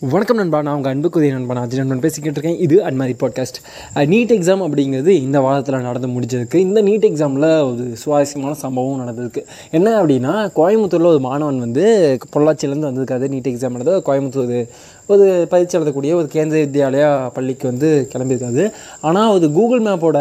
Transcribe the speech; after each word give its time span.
வணக்கம் 0.00 0.36
நண்பா 0.36 0.62
நான் 0.62 0.76
உங்கள் 0.76 0.92
அன்புக்குரிய 0.92 1.32
நண்பன் 1.32 1.56
அஜய் 1.56 1.76
நண்பன் 1.76 2.00
பேசிக்கிட்டு 2.00 2.40
இருக்கேன். 2.40 2.62
இது 2.62 2.84
அன்மாரி 2.84 3.14
பாட்காஸ்ட் 3.20 3.58
நீட் 3.94 4.32
எக்ஸாம் 4.34 4.64
அப்படிங்கிறது 4.66 5.06
இந்த 5.06 5.40
வாரத்தில் 5.40 5.80
நடந்து 5.80 6.08
முடிஞ்சதுக்கு 6.08 6.54
இந்த 6.54 6.82
நீட் 6.82 7.10
எக்ஸாமில் 7.10 7.72
ஒரு 7.72 7.96
சுவாரஸ்யமான 7.96 8.54
சம்பவம் 8.54 9.00
நடந்திருக்கு. 9.00 9.44
என்ன 9.70 10.02
அப்படின்னா 10.02 10.50
கோயம்புத்தூரில் 10.56 11.04
ஒரு 11.04 11.20
மாணவன் 11.20 11.58
வந்து 11.58 12.18
பொள்ளாச்சியிலேருந்து 12.36 12.88
வந்திருக்காது 12.88 13.28
நீட் 13.28 13.48
எக்ஸாம் 13.48 13.70
நடந்தது 13.70 14.12
கோயம்புத்தூர் 14.12 14.68
ஒரு 15.08 15.24
பயிற்சி 15.48 15.74
எழுதக்கூடிய 15.78 16.12
ஒரு 16.12 16.28
கேந்திர 16.32 16.60
வித்யாலயா 16.62 17.10
பள்ளிக்கு 17.28 17.64
வந்து 17.66 17.88
கிளம்பியிருக்காது 18.12 18.62
ஆனால் 19.00 19.34
அது 19.34 19.48
கூகுள் 19.50 19.82
மேப்போட 19.82 20.18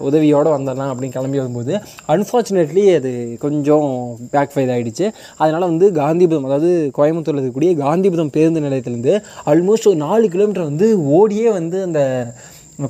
உதவியோடு 0.00 0.50
வந்தடலாம் 0.50 0.90
அப்படின்னு 0.90 1.16
கிளம்பி 1.16 1.40
வரும்போது 1.40 1.72
அன்ஃபார்ச்சுனேட்லி 2.08 2.84
அது 2.94 3.12
கொஞ்சம் 3.40 3.88
பேக் 4.30 4.54
ஃபைல் 4.54 4.72
ஆகிடுச்சு 4.72 5.06
அதனால் 5.36 5.68
வந்து 5.68 5.88
காந்திபுரம் 5.92 6.48
அதாவது 6.48 6.70
கோயம்புத்தூரில் 6.94 7.38
இருக்கக்கூடிய 7.38 7.72
காந்திபுரம் 7.76 8.32
பேருந்து 8.32 8.64
நிலையத்திலேருந்து 8.66 9.14
ஆல்மோஸ்ட் 9.46 9.90
ஒரு 9.92 10.00
நாலு 10.06 10.28
கிலோமீட்டர் 10.28 10.70
வந்து 10.70 10.88
ஓடியே 11.14 11.48
வந்து 11.52 11.80
அந்த 11.82 12.02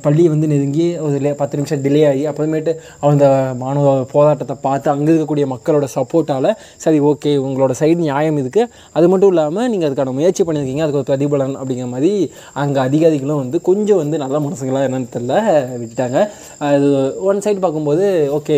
பள்ளியை 0.05 0.29
வந்து 0.33 0.47
நெருங்கி 0.51 0.85
ஒரு 1.05 1.17
லே 1.23 1.31
பத்து 1.39 1.57
நிமிஷம் 1.57 1.81
டிலே 1.83 1.99
ஆகி 2.11 2.23
அப்புறமேட்டு 2.29 2.71
அந்த 3.09 3.25
மாணவ 3.63 3.91
போராட்டத்தை 4.13 4.55
பார்த்து 4.65 4.87
அங்கே 4.93 5.09
இருக்கக்கூடிய 5.11 5.45
மக்களோட 5.51 5.87
சப்போர்ட்டால் 5.95 6.49
சரி 6.83 6.99
ஓகே 7.09 7.33
உங்களோட 7.45 7.73
சைடு 7.81 7.99
நியாயம் 8.05 8.39
இருக்குது 8.43 8.69
அது 8.97 9.09
மட்டும் 9.13 9.31
இல்லாமல் 9.33 9.69
நீங்கள் 9.73 9.89
அதுக்கான 9.89 10.15
முயற்சி 10.19 10.43
பண்ணியிருக்கீங்க. 10.43 10.83
அதுக்கு 10.85 11.01
ஒரு 11.01 11.09
பிரதிபலன் 11.11 11.55
அப்படிங்கிற 11.59 11.89
மாதிரி 11.95 12.11
அங்கே 12.63 12.81
அதிகாரிகளும் 12.87 13.41
வந்து 13.43 13.59
கொஞ்சம் 13.69 14.01
வந்து 14.03 14.23
நல்ல 14.23 14.39
மனசுங்களாக 14.47 14.89
என்னன்னு 14.89 15.13
தெரில 15.17 15.35
விட்டுட்டாங்க. 15.81 16.19
அது 16.69 16.89
ஒன் 17.29 17.43
சைடு 17.47 17.61
பார்க்கும்போது 17.67 18.07
ஓகே 18.39 18.57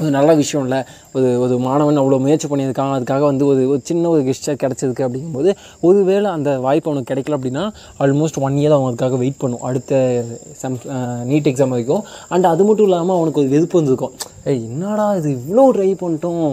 ஒரு 0.00 0.10
நல்ல 0.16 0.30
விஷயம் 0.40 0.64
இல்லை. 0.66 0.78
ஒரு 1.16 1.28
ஒரு 1.44 1.54
மாணவன் 1.66 2.00
அவ்வளோ 2.02 2.18
முயற்சி 2.24 2.46
பண்ணியிருக்கான். 2.50 2.92
அதுக்காக 2.96 3.22
வந்து 3.30 3.44
ஒரு 3.52 3.62
ஒரு 3.72 3.80
சின்ன 3.90 4.08
ஒரு 4.12 4.22
கெஸ்டர் 4.28 4.60
கிடச்சிருக்கு 4.62 5.06
அப்படிங்கும்போது 5.06 5.50
ஒருவேளை 5.88 6.28
அந்த 6.36 6.50
வாய்ப்பு 6.66 6.88
அவனுக்கு 6.90 7.10
கிடைக்கல 7.12 7.38
அப்படின்னா 7.38 7.64
ஆல்மோஸ்ட் 8.04 8.40
ஒன் 8.46 8.58
இயர் 8.62 8.76
அவன் 8.76 8.90
அதுக்காக 8.90 9.18
வெயிட் 9.22 9.40
பண்ணும். 9.42 9.64
அடுத்த 9.70 10.02
செம் 10.60 10.78
நீட் 11.30 11.50
எக்ஸாம் 11.52 11.74
வரைக்கும். 11.74 12.04
அண்ட் 12.34 12.52
அது 12.52 12.64
மட்டும் 12.68 12.88
இல்லாமல் 12.90 13.16
அவனுக்கு 13.18 13.42
ஒரு 13.44 13.50
வெறுப்பு 13.54 13.78
வந்திருக்கும். 13.80 14.14
ஏய் 14.50 14.62
என்னடா 14.70 15.08
இது? 15.20 15.30
இவ்வளோ 15.40 15.66
ட்ரை 15.76 15.90
பண்ணிட்டோம். 16.04 16.46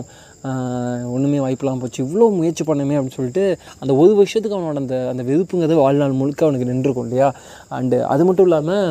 ஒன்றுமே 1.13 1.39
வாய்ப்பெல்லாம் 1.43 1.81
போச்சு. 1.81 1.99
இவ்வளோ 2.05 2.25
முயற்சி 2.37 2.63
பண்ணமே 2.67 2.97
அப்படின்னு 2.97 3.17
சொல்லிட்டு 3.17 3.43
அந்த 3.81 3.91
ஒரு 4.01 4.11
வருஷத்துக்கு 4.19 4.57
அவனோட 4.57 4.79
அந்த 4.83 4.97
அந்த 5.11 5.23
வெறுப்புங்கிறது 5.29 5.75
வாழ்நாள் 5.83 6.19
முழுக்க 6.19 6.47
அவனுக்கு 6.47 6.69
நின்றுருக்கும் 6.69 7.07
இல்லையா? 7.07 7.29
அண்டு 7.77 7.97
அது 8.13 8.25
மட்டும் 8.27 8.47
இல்லாமல் 8.47 8.87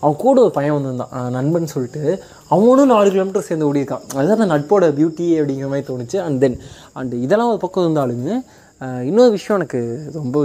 அவன் 0.00 0.16
கூட 0.16 0.40
ஒரு 0.40 0.50
பையன் 0.50 0.74
வந்திருந்தான். 0.74 1.30
நண்பன் 1.30 1.66
சொல்லிட்டு. 1.66 2.22
அவனும் 2.48 2.86
நாலு 2.86 3.10
கிலோமீட்டர் 3.10 3.42
சேர்ந்து 3.42 3.74
ஓடியிருக்கான். 3.74 4.06
அதுதான் 4.14 4.40
அந்த 4.40 4.54
நட்போட 4.54 4.84
பியூட்டி 4.98 5.26
அப்படிங்கிற 5.38 5.68
மாதிரி 5.68 5.86
தோணுச்சு. 5.88 6.16
அண்ட் 6.26 6.40
தென் 6.40 6.58
அண்ட் 6.92 7.12
இதெல்லாம் 7.12 7.48
ஒரு 7.48 7.58
பக்கம் 7.58 7.84
இருந்தாலுமே 7.84 8.34
இன்னொரு 8.80 9.30
விஷயம் 9.30 9.60
எனக்கு 9.60 10.10
ரொம்ப 10.12 10.44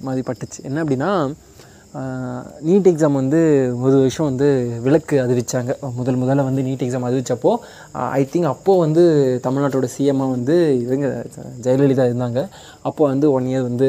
மாதிரி 0.00 0.22
பட்டுச்சு. 0.26 0.62
என்ன 0.62 0.84
அப்படின்னா 0.84 1.34
நீட் 2.68 2.88
எக்ஸாம் 2.90 3.16
வந்து 3.20 3.40
ஒரு 3.84 3.96
வருஷம் 3.98 4.28
வந்து 4.28 4.46
விளக்கு 4.84 5.16
அறிவித்தாங்க 5.24 5.72
முதல் 5.98 6.18
முதல்ல 6.22 6.44
வந்து 6.46 6.62
நீட் 6.68 6.82
எக்ஸாம் 6.86 7.06
அறிவித்தப்போ 7.08 7.52
ஐ 8.20 8.22
திங்க் 8.32 8.48
அப்போது 8.52 8.80
வந்து 8.84 9.02
தமிழ்நாட்டோட 9.44 9.88
சிஎம்மாக 9.94 10.34
வந்து 10.36 10.56
இவங்க 10.80 11.06
ஜெயலலிதா 11.66 12.06
இருந்தாங்க. 12.10 12.42
அப்போ 12.88 13.02
வந்து 13.12 13.28
ஒன் 13.32 13.46
இயர் 13.52 13.68
வந்து 13.68 13.88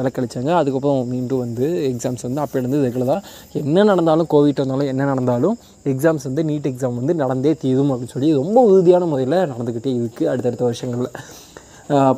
விளக்களிச்சாங்க 0.00 0.52
அதுக்கப்புறம் 0.60 1.00
மீண்டும் 1.12 1.44
வந்து 1.46 1.68
எக்ஸாம்ஸ் 1.92 2.26
வந்து 2.28 2.42
அப்போலேருந்து 2.44 2.82
ரெகுலராக 2.86 3.22
என்ன 3.62 3.86
நடந்தாலும் 3.92 4.30
கோவிட் 4.34 4.62
வந்தாலும் 4.64 4.90
என்ன 4.94 5.08
நடந்தாலும் 5.12 5.56
எக்ஸாம்ஸ் 5.94 6.28
வந்து 6.30 6.44
நீட் 6.50 6.70
எக்ஸாம் 6.72 7.00
வந்து 7.00 7.14
நடந்தே 7.14 7.54
தீரும் 7.64 7.92
அப்படின்னு 7.94 8.16
சொல்லி 8.16 8.32
ரொம்ப 8.42 8.58
உறுதியான 8.70 9.04
முறையில் 9.04 9.40
நடந்துக்கிட்டே 9.54 9.92
இருக்குது 10.00 10.30
அடுத்தடுத்த 10.34 10.64
வருஷங்களில். 10.70 11.12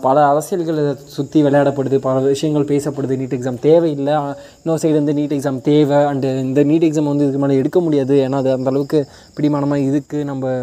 பல 0.05 0.17
அரசியல்களை 0.31 0.83
சுற்றி 1.14 1.39
விளையாடப்படுது 1.45 1.97
பல 2.06 2.17
விஷயங்கள் 2.33 2.69
பேசப்படுது 2.70 3.14
நீட் 3.20 3.34
எக்ஸாம் 3.36 3.59
தேவையில்லை. 3.67 4.14
இன்னொரு 4.61 4.81
சைடு 4.83 4.97
வந்து 5.00 5.17
நீட் 5.19 5.34
எக்ஸாம் 5.36 5.61
தேவை. 5.70 5.98
அண்டு 6.11 6.28
இந்த 6.47 6.62
நீட் 6.70 6.86
எக்ஸாம் 6.89 7.11
வந்து 7.12 7.27
இதுக்கு 7.27 7.42
மேலே 7.45 7.59
எடுக்க 7.62 7.81
முடியாது. 7.87 8.17
ஏன்னா 8.27 8.41
அது 8.42 8.50
அந்தளவுக்கு 8.56 9.00
பிடிமானமாக 9.39 9.87
இருக்குது 9.91 10.28
நம்ம 10.31 10.55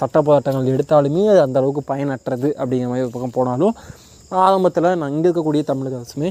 சட்ட 0.00 0.22
போராட்டங்கள் 0.28 0.72
எடுத்தாலுமே 0.76 1.24
அது 1.34 1.42
அந்தளவுக்கு 1.46 1.84
பயனற்றது 1.92 2.50
அப்படிங்கிற 2.60 2.90
மாதிரி 2.92 3.06
ஒரு 3.08 3.14
பக்கம் 3.16 3.36
போனாலும் 3.38 3.74
ஆரம்பத்தில் 4.46 4.96
நான் 5.02 5.14
இங்கே 5.16 5.28
இருக்கக்கூடிய 5.28 5.64
தமிழக 5.72 6.00
அரசுமே 6.00 6.30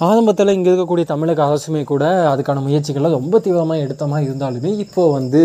ஆரம்பத்தில் 0.00 0.52
இங்கே 0.54 0.68
இருக்கக்கூடிய 0.70 1.04
தமிழக 1.10 1.40
அரசுமே 1.48 1.80
கூட 1.90 2.04
அதுக்கான 2.30 2.62
முயற்சிகளை 2.64 3.08
ரொம்ப 3.16 3.38
தீவிரமாக 3.44 3.82
எடுத்த 3.84 4.04
மாதிரி 4.12 4.26
இருந்தாலுமே 4.28 4.70
இப்போது 4.84 5.12
வந்து 5.16 5.40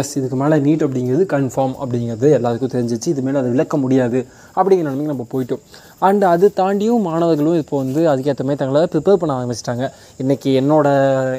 எஸ் 0.00 0.10
இதுக்கு 0.18 0.36
மேலே 0.40 0.56
நீட் 0.64 0.82
அப்படிங்கிறது 0.86 1.24
கன்ஃபார்ம் 1.34 1.74
அப்படிங்கிறது 1.82 2.28
எல்லாருக்கும் 2.38 2.72
தெரிஞ்சிச்சு. 2.74 3.08
இது 3.14 3.22
மேலே 3.26 3.38
அதை 3.40 3.50
விளக்க 3.54 3.76
முடியாது 3.82 4.20
அப்படிங்கிற 4.56 4.86
நிலைமைக்கு 4.86 5.12
நம்ம 5.12 5.26
போயிட்டோம். 5.34 5.62
அண்ட் 6.08 6.24
அது 6.32 6.46
தாண்டியும் 6.60 7.06
மாணவர்களும் 7.08 7.58
இப்போ 7.62 7.76
வந்து 7.82 8.00
அதுக்கேற்ற 8.12 8.46
மாதிரி 8.48 8.60
தங்களை 8.62 8.82
ப்ரிப்பேர் 8.94 9.20
பண்ண 9.22 9.36
ஆரம்பிச்சிட்டாங்க. 9.38 9.84
இன்றைக்கி 10.22 10.50
என்னோட 10.62 10.88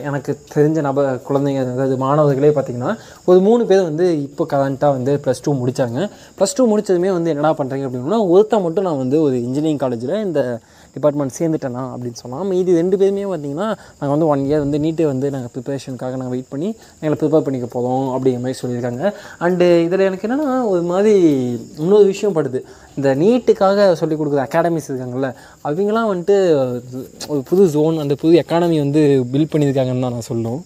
எனக்கு 0.09 0.34
தெரிஞ்ச 0.56 0.81
நப 0.88 1.06
குழந்தைங்க 1.28 1.66
அதாவது 1.66 1.97
மாணவர்களே 2.06 2.53
பார்த்திங்கன்னா 2.59 2.94
ஒரு 3.30 3.41
மூணு 3.50 3.66
பேர் 3.72 3.84
வந்து 3.90 4.07
இப்போ 4.28 4.45
கரண்ட்டாக 4.53 4.97
வந்து 4.97 5.16
ப்ளஸ் 5.25 5.44
டூ 5.47 5.53
முடித்தாங்க 5.63 6.07
ப்ளஸ் 6.38 6.57
டூ 6.59 6.69
முடித்ததுமே 6.74 7.12
வந்து 7.18 7.34
என்னடா 7.34 7.51
பண்ணுறீங்க 7.59 7.88
அப்படின்னா 7.90 8.22
ஒருத்தன் 8.35 8.66
மட்டும் 8.68 8.88
நான் 8.90 9.03
வந்து 9.03 9.19
ஒரு 9.28 9.35
இன்ஜினியரிங் 9.47 9.84
காலேஜில் 9.84 10.16
இந்த 10.28 10.41
டிபார்ட்மெண்ட் 10.96 11.36
சேர்ந்துட்டேனா 11.40 11.84
அப்படின்னு 11.94 12.20
சொல்லலாம் 12.22 12.50
மீதி 12.54 12.78
ரெண்டு 12.80 12.98
பேருமே 13.02 13.26
பார்த்திங்கன்னா 13.31 13.68
நாங்கள் 14.00 14.14
வந்து 14.16 14.28
ஒன் 14.34 14.44
இயர் 14.50 14.64
வந்து 14.66 14.80
நீட்டை 14.86 15.06
வந்து 15.12 15.30
நாங்கள் 15.36 15.52
ப்ரிப்பரேஷனுக்காக 15.54 16.18
நாங்கள் 16.22 16.36
வெயிட் 16.36 16.52
பண்ணி 16.54 16.70
எங்களை 17.02 17.18
ப்ரிப்பேர் 17.22 17.46
பண்ணிக்க 17.48 17.70
போகிறோம் 17.76 18.08
அப்படிங்கிற 18.16 18.42
மாதிரி 18.46 18.59
சொல்லியிருக்காங்க. 18.62 19.04
அண்டு 19.46 19.68
இதில் 19.86 20.08
எனக்கு 20.09 20.28
என்னென்னா 20.28 20.58
ஒரு 20.74 20.84
மாதிரி 20.92 21.14
இன்னொரு 21.84 22.06
விஷயம் 22.14 22.36
படுது. 22.38 22.62
இந்த 22.98 23.16
நீட்டுக்காக 23.22 23.88
சொல்லிக் 24.02 24.20
கொடுக்குற 24.22 24.44
அகாடமிஸ் 24.48 24.90
இருக்காங்கள்ல 24.92 25.30
அவங்களாம் 25.70 26.12
வந்துட்டு 26.12 26.38
ஒரு 27.34 27.42
புது 27.50 27.66
ஜோன் 27.78 28.04
அந்த 28.04 28.16
புது 28.24 28.34
எக்கானமி 28.44 28.78
வந்து 28.86 29.04
பில்ட் 29.34 29.52
பண்ணியிருக்காங்கன்னு 29.54 30.06
தான் 30.08 30.16
நான் 30.18 30.30
சொல்லணும். 30.31 30.62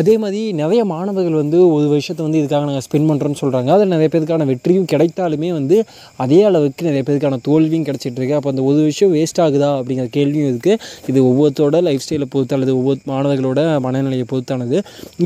அதே 0.00 0.14
மாதிரி 0.22 0.40
நிறைய 0.60 0.80
மாணவர்கள் 0.92 1.36
வந்து 1.42 1.58
ஒரு 1.74 1.86
வருஷத்தை 1.92 2.22
வந்து 2.26 2.38
இதுக்காக 2.40 2.64
நாங்கள் 2.68 2.86
ஸ்பெண்ட் 2.86 3.08
பண்ணுறோன்னு 3.10 3.40
சொல்கிறாங்க 3.40 3.70
அதில் 3.74 3.92
நிறைய 3.94 4.08
பேருக்கான 4.14 4.46
வெற்றியும் 4.50 4.88
கிடைத்தாலுமே 4.92 5.50
வந்து 5.58 5.76
அதே 6.24 6.38
அளவுக்கு 6.48 6.88
நிறைய 6.88 7.02
பேருக்கான 7.08 7.38
தோல்வியும் 7.48 7.86
கிடச்சிட்ருக்கு 7.88 8.36
அப்போ 8.38 8.50
அந்த 8.52 8.62
ஒரு 8.70 8.80
விஷயம் 8.90 9.12
வேஸ்ட் 9.16 9.40
ஆகுதா 9.44 9.70
அப்படிங்கிற 9.78 10.06
கேள்வியும் 10.16 10.50
இருக்குது 10.52 10.80
இது 11.10 11.18
ஒவ்வொருத்தோட 11.30 11.82
லைஃப் 11.88 12.04
ஸ்டைலை 12.06 12.28
பொறுத்து 12.34 12.56
அல்லது 12.56 12.74
ஒவ்வொரு 12.80 13.00
மாணவர்களோட 13.12 13.60
மனநிலையை 13.86 14.26
பொறுத்தானது. 14.32 14.78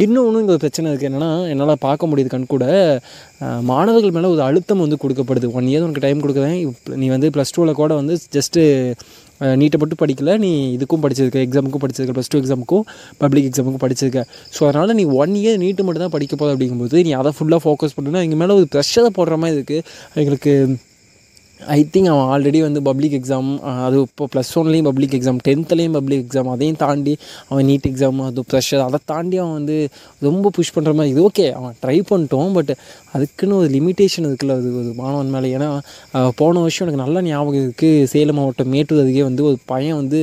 இன்னொன்று 0.05 0.43
இங்கே 0.43 0.55
ஒரு 0.57 0.63
பிரச்சனை 0.65 0.91
இருக்குது 0.93 1.11
என்னென்னா 1.11 1.31
என்னால் 1.53 1.83
பார்க்க 1.87 2.11
முடியுது 2.11 2.33
கண் 2.35 2.53
கூட. 2.55 2.67
மாணவர்கள் 3.71 4.15
மேலே 4.17 4.29
ஒரு 4.35 4.43
அழுத்தம் 4.49 4.85
வந்து 4.85 4.99
கொடுக்கப்படுது. 5.05 5.49
ஒன் 5.59 5.71
இயர் 5.71 5.87
உனக்கு 5.87 6.05
டைம் 6.07 6.23
கொடுக்குறேன். 6.25 6.57
நீ 7.03 7.09
வந்து 7.15 7.31
ப்ளஸ் 7.37 7.55
டூவில் 7.57 7.79
கூட 7.81 7.93
வந்து 8.01 8.17
ஜஸ்ட்டு 8.37 8.63
நீட்டை 9.61 9.79
மட்டும் 9.83 10.01
படிக்கல. 10.03 10.33
நீ 10.45 10.51
இதுக்கும் 10.77 11.03
படிச்சிருக்க 11.05 11.47
எக்ஸாமுக்கும் 11.47 11.85
படிச்சிருக்க 11.85 12.15
ப்ளஸ் 12.19 12.33
டூ 12.35 12.41
எக்ஸாமுக்கும் 12.43 12.85
பப்ளிக் 13.23 13.49
எக்ஸாமுக்கும் 13.51 13.85
படிச்சிருக்க. 13.87 14.23
ஸோ 14.57 14.61
அதனால் 14.71 14.97
நீ 15.01 15.07
ஒன் 15.23 15.35
இயர் 15.43 15.63
நீட்டு 15.65 15.87
மட்டும் 15.89 16.05
தான் 16.07 16.15
படிக்க 16.17 16.35
போகுது 16.37 16.55
அப்படிங்கும்போது 16.57 17.05
நீ 17.09 17.13
அதை 17.21 17.33
ஃபுல்லாக 17.39 17.63
ஃபோக்கஸ் 17.67 17.97
பண்ணுன்னா 17.99 18.23
எங்கள் 18.27 18.43
மேலே 18.43 18.55
ஒரு 18.61 18.69
ப்ரெஷரை 18.75 19.13
போடுற 19.21 19.37
மாதிரி 19.45 19.57
இருக்குது 19.59 19.85
எங்களுக்கு 20.23 20.55
ஐ 21.61 21.79
திங்க் 21.95 22.09
அவன் 22.11 22.29
ஆல்ரெடி 22.33 22.59
வந்து 22.65 22.81
பப்ளிக் 22.89 23.15
எக்ஸாம் 23.19 23.49
அது 23.85 23.97
இப்போ 24.07 24.25
ப்ளஸ் 24.33 24.51
ஒன்லேயும் 24.61 24.87
பப்ளிக் 24.89 25.15
எக்ஸாம் 25.19 25.39
டென்த்துலேயும் 25.47 25.97
பப்ளிக் 25.97 26.23
எக்ஸாம் 26.25 26.51
அதையும் 26.53 26.79
தாண்டி 26.83 27.15
அவன் 27.49 27.67
நீட் 27.71 27.89
எக்ஸாம் 27.91 28.21
அது 28.27 28.43
ப்ரெஷர் 28.51 28.83
அதை 28.87 28.99
தாண்டி 29.13 29.37
அவன் 29.43 29.57
வந்து 29.59 29.77
ரொம்ப 30.29 30.51
புஷ் 30.57 30.73
பண்ணுற 30.77 30.93
மாதிரி 30.99 31.13
இது 31.15 31.23
ஓகே 31.29 31.47
அவன் 31.59 31.75
ட்ரை 31.83 31.97
பண்ணிட்டோம் 32.11 32.53
பட் 32.59 32.73
அதுக்குன்னு 33.15 33.59
ஒரு 33.61 33.69
லிமிட்டேஷன் 33.77 34.29
இருக்குல்ல 34.29 34.57
அது 34.61 34.71
ஒரு 34.81 34.93
மாணவன் 35.01 35.33
மேலே. 35.37 35.51
ஏன்னா 35.59 35.69
போன 36.41 36.61
வருஷம் 36.65 36.85
எனக்கு 36.87 37.03
நல்ல 37.05 37.23
ஞாபகம் 37.29 37.65
இருக்குது 37.65 38.07
சேலம் 38.15 38.39
மாவட்டம் 38.41 38.73
மேட்டூர் 38.75 39.03
அதுக்கே 39.05 39.25
வந்து 39.31 39.45
ஒரு 39.51 39.59
பையன் 39.73 39.99
வந்து 40.03 40.21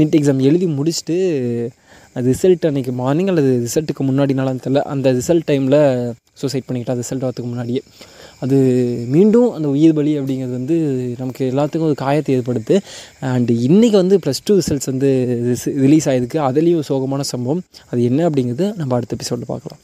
நீட் 0.00 0.16
எக்ஸாம் 0.20 0.44
எழுதி 0.50 0.68
முடிச்சுட்டு 0.78 1.18
அது 2.16 2.26
ரிசல்ட் 2.32 2.68
அன்றைக்கி 2.70 2.92
மார்னிங் 3.00 3.30
அல்லது 3.32 3.50
ரிசல்ட்டுக்கு 3.66 4.04
முன்னாடி 4.10 4.34
நாளான்னு 4.38 4.64
தெரில 4.66 4.82
அந்த 4.94 5.08
ரிசல்ட் 5.18 5.48
டைமில் 5.50 5.80
சூசைட் 6.42 6.66
பண்ணிக்கிட்டா 6.68 6.96
ரிசல்ட் 7.02 7.26
வரதுக்கு 7.26 7.50
முன்னாடியே. 7.52 7.82
அது 8.40 8.56
மீண்டும் 9.14 9.48
அந்த 9.52 9.68
உயிர் 9.68 9.94
பலி 9.94 10.12
அப்படிங்கிறது 10.20 10.56
வந்து 10.60 10.76
நமக்கு 11.18 11.42
எல்லாத்துக்கும் 11.52 11.88
ஒரு 11.90 11.98
காயத்தை 12.04 12.34
ஏற்படுத்து. 12.34 12.76
அண்டு 13.32 13.54
இன்றைக்கி 13.68 13.98
வந்து 14.02 14.18
ப்ளஸ் 14.26 14.44
டூ 14.44 14.56
ரிசல்ட்ஸ் 14.58 14.90
வந்து 14.92 15.10
ரிலீஸ் 15.84 16.08
ஆகிருக்கு 16.08 16.40
அதுலேயும் 16.48 16.88
சோகமான 16.88 17.20
சம்பவம். 17.34 17.62
அது 17.90 18.02
என்ன 18.04 18.30
அப்படிங்கிறது 18.30 18.68
நம்ம 18.76 18.94
அடுத்த 18.94 19.16
எபிசோடில் 19.20 19.52
பார்க்கலாம். 19.52 19.82